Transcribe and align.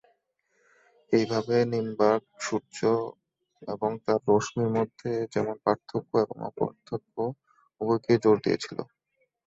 এইভাবে 1.13 1.55
নিম্বার্ক 1.73 2.23
সূর্য 2.41 2.79
এবং 3.67 3.91
তার 4.05 4.19
রশ্মির 4.27 4.69
মধ্যে 4.77 5.11
যেমন 5.33 5.55
পার্থক্য 5.65 6.11
এবং 6.23 6.37
অ-পার্থক্য 6.47 7.15
উভয়কেই 7.81 8.17
জোর 8.23 8.37
দিয়েছিল। 8.45 8.77